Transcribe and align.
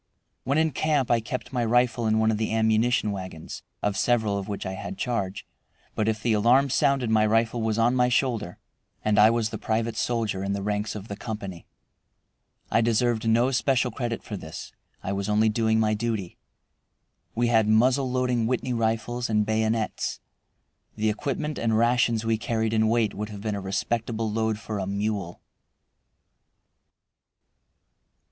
When 0.45 0.57
in 0.57 0.71
camp 0.71 1.11
I 1.11 1.19
kept 1.19 1.53
my 1.53 1.63
rifle 1.63 2.07
in 2.07 2.17
one 2.17 2.31
of 2.31 2.39
the 2.39 2.51
ammunition 2.55 3.11
wagons 3.11 3.61
(of 3.83 3.95
several 3.95 4.35
of 4.35 4.47
which 4.47 4.65
I 4.65 4.71
had 4.73 4.97
charge), 4.97 5.45
but 5.93 6.07
if 6.07 6.23
the 6.23 6.33
alarm 6.33 6.71
sounded 6.71 7.11
my 7.11 7.23
rifle 7.23 7.61
was 7.61 7.77
on 7.77 7.93
my 7.93 8.09
shoulder 8.09 8.57
and 9.05 9.19
I 9.19 9.29
was 9.29 9.51
the 9.51 9.59
private 9.59 9.95
soldier 9.95 10.43
in 10.43 10.53
the 10.53 10.63
ranks 10.63 10.95
of 10.95 11.07
the 11.07 11.15
company. 11.15 11.67
I 12.71 12.81
deserved 12.81 13.29
no 13.29 13.51
special 13.51 13.91
credit 13.91 14.23
for 14.23 14.35
this. 14.35 14.71
I 15.03 15.11
was 15.13 15.29
only 15.29 15.49
doing 15.49 15.79
my 15.79 15.93
duty. 15.93 16.35
We 17.35 17.49
had 17.49 17.67
muzzle 17.67 18.09
loading 18.09 18.47
Whitney 18.47 18.73
rifles 18.73 19.29
and 19.29 19.45
bayonets. 19.45 20.19
The 20.95 21.09
equipment 21.11 21.59
and 21.59 21.77
rations 21.77 22.25
we 22.25 22.39
carried 22.39 22.73
in 22.73 22.87
weight 22.87 23.13
would 23.13 23.29
have 23.29 23.41
been 23.41 23.53
a 23.53 23.61
respectable 23.61 24.31
load 24.31 24.57
for 24.57 24.79
a 24.79 24.87
mule. 24.87 25.43